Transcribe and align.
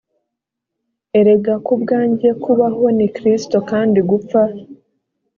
erega 1.19 1.53
ku 1.65 1.73
bwanjye 1.81 2.29
kubaho 2.43 2.85
ni 2.97 3.07
kristo 3.15 3.57
kandi 3.69 3.99
gupfa 4.09 4.41